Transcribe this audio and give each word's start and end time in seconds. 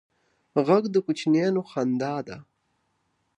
غږ 0.65 0.83
د 0.93 0.95
کوچنیانو 1.05 1.61
خندا 1.71 2.15
ده 2.27 2.37